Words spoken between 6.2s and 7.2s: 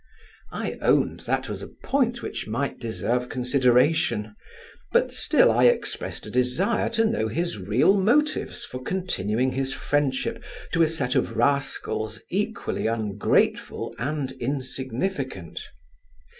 a desire to